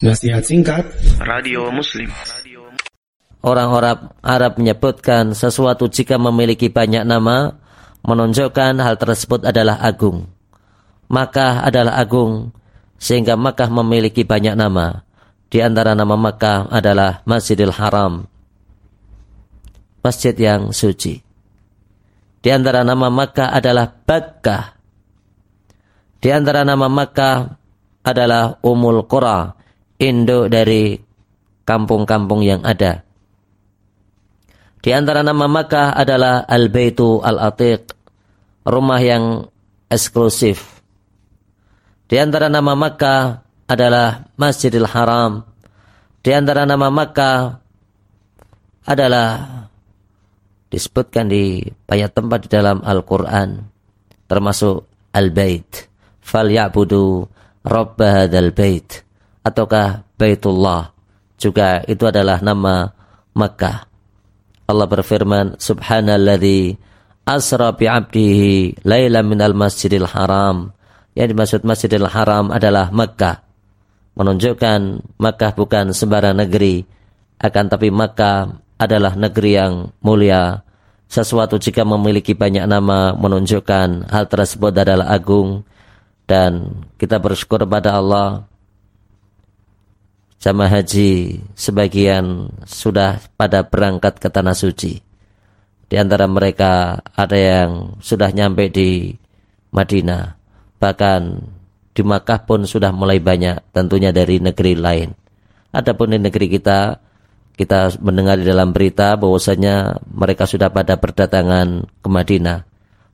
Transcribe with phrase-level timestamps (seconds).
[0.00, 0.88] Nasihat singkat
[1.20, 2.08] Radio Muslim
[3.44, 7.60] Orang Arab, Arab menyebutkan sesuatu jika memiliki banyak nama
[8.00, 10.24] menunjukkan hal tersebut adalah agung.
[11.12, 12.48] Makkah adalah agung
[12.96, 15.04] sehingga Makkah memiliki banyak nama.
[15.52, 18.24] Di antara nama Makkah adalah Masjidil Haram.
[20.00, 21.20] Masjid yang suci.
[22.40, 24.80] Di antara nama Makkah adalah Bakkah.
[26.24, 27.52] Di antara nama Makkah
[28.00, 29.60] adalah Umul Qura
[30.00, 30.96] induk dari
[31.68, 33.04] kampung-kampung yang ada.
[34.80, 37.92] Di antara nama Makkah adalah Al-Baitu Al-Atiq,
[38.64, 39.44] rumah yang
[39.92, 40.80] eksklusif.
[42.08, 45.44] Di antara nama Makkah adalah Masjidil Haram.
[46.24, 47.60] Di antara nama Makkah
[48.88, 49.28] adalah
[50.72, 53.60] disebutkan di banyak tempat di dalam Al-Quran,
[54.24, 55.92] termasuk Al-Bait.
[56.24, 57.26] Fal ya'budu
[57.60, 59.04] Rabba hadzal bait
[59.44, 60.92] ataukah Baitullah
[61.40, 62.92] juga itu adalah nama
[63.32, 63.88] Makkah.
[64.68, 66.76] Allah berfirman subhanalladzi
[67.24, 70.76] asra bi 'abdihi lailan minal masjidil haram.
[71.10, 73.42] Yang dimaksud Masjidil Haram adalah Makkah.
[74.14, 74.80] Menunjukkan
[75.18, 76.86] Makkah bukan sembarang negeri,
[77.42, 80.62] akan tapi Makkah adalah negeri yang mulia.
[81.10, 85.66] Sesuatu jika memiliki banyak nama menunjukkan hal tersebut adalah agung
[86.30, 88.46] dan kita bersyukur pada Allah
[90.40, 95.04] jamaah haji sebagian sudah pada berangkat ke tanah suci.
[95.90, 99.12] Di antara mereka ada yang sudah nyampe di
[99.70, 100.40] Madinah,
[100.80, 101.44] bahkan
[101.92, 105.12] di Makkah pun sudah mulai banyak, tentunya dari negeri lain.
[105.76, 106.96] Adapun di negeri kita,
[107.58, 112.64] kita mendengar di dalam berita bahwasanya mereka sudah pada berdatangan ke Madinah.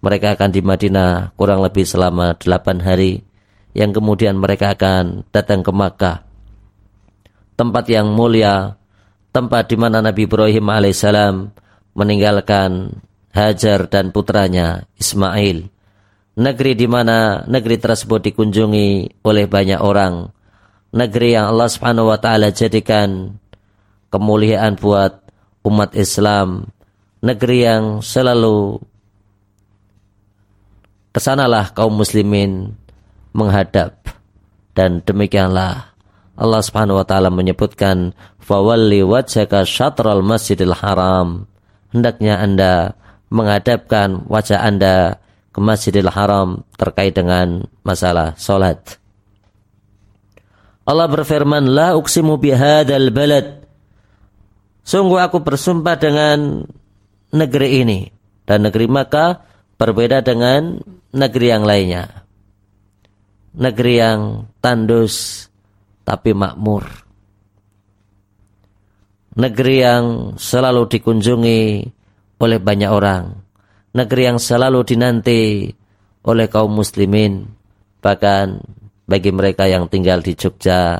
[0.00, 3.20] Mereka akan di Madinah kurang lebih selama 8 hari,
[3.76, 6.29] yang kemudian mereka akan datang ke Makkah
[7.60, 8.80] tempat yang mulia,
[9.36, 11.52] tempat di mana Nabi Ibrahim alaihissalam
[11.92, 12.96] meninggalkan
[13.36, 15.68] Hajar dan putranya Ismail.
[16.40, 20.32] Negeri di mana negeri tersebut dikunjungi oleh banyak orang.
[20.90, 23.38] Negeri yang Allah Subhanahu wa taala jadikan
[24.08, 25.20] kemuliaan buat
[25.62, 26.72] umat Islam.
[27.20, 28.80] Negeri yang selalu
[31.12, 32.72] ke sanalah kaum muslimin
[33.36, 34.00] menghadap
[34.74, 35.89] dan demikianlah
[36.40, 41.44] Allah Subhanahu wa taala menyebutkan fawalli wajhaka syatral masjidil haram
[41.92, 42.72] hendaknya Anda
[43.30, 48.98] menghadapkan wajah Anda ke Masjidil Haram terkait dengan masalah salat.
[50.86, 53.62] Allah berfirman, "La uqsimu bihadzal balad."
[54.82, 56.66] Sungguh aku bersumpah dengan
[57.30, 58.00] negeri ini
[58.42, 59.46] dan negeri Makkah
[59.78, 60.82] berbeda dengan
[61.14, 62.26] negeri yang lainnya.
[63.54, 64.20] Negeri yang
[64.62, 65.46] tandus,
[66.10, 66.82] tapi makmur.
[69.38, 71.62] Negeri yang selalu dikunjungi
[72.42, 73.30] oleh banyak orang.
[73.94, 75.70] Negeri yang selalu dinanti
[76.26, 77.46] oleh kaum muslimin.
[78.02, 78.46] Bahkan
[79.06, 80.98] bagi mereka yang tinggal di Jogja,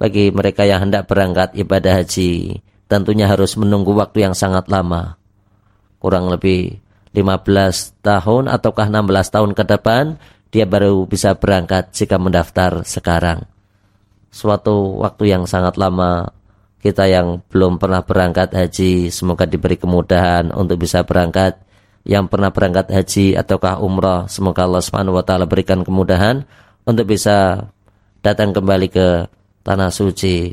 [0.00, 5.20] bagi mereka yang hendak berangkat ibadah haji, tentunya harus menunggu waktu yang sangat lama.
[6.00, 6.80] Kurang lebih
[7.12, 9.04] 15 tahun ataukah 16
[9.36, 10.16] tahun ke depan,
[10.48, 13.52] dia baru bisa berangkat jika mendaftar sekarang
[14.34, 16.34] suatu waktu yang sangat lama
[16.82, 21.62] kita yang belum pernah berangkat haji semoga diberi kemudahan untuk bisa berangkat.
[22.04, 26.44] Yang pernah berangkat haji ataukah umrah semoga Allah Subhanahu wa taala berikan kemudahan
[26.84, 27.64] untuk bisa
[28.20, 29.24] datang kembali ke
[29.64, 30.52] tanah suci